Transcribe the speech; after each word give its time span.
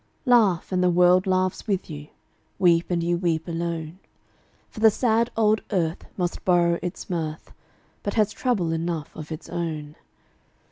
Laugh, 0.25 0.71
and 0.71 0.81
the 0.83 0.89
world 0.89 1.27
laughs 1.27 1.67
with 1.67 1.87
you; 1.87 2.07
Weep, 2.57 2.89
and 2.89 3.03
you 3.03 3.17
weep 3.17 3.47
alone; 3.47 3.99
For 4.67 4.79
the 4.79 4.89
sad 4.89 5.29
old 5.37 5.61
earth 5.69 6.05
must 6.17 6.43
borrow 6.43 6.79
its 6.81 7.07
mirth, 7.07 7.53
But 8.01 8.15
has 8.15 8.31
trouble 8.33 8.71
enough 8.71 9.15
of 9.15 9.31
its 9.31 9.47
own. 9.47 9.95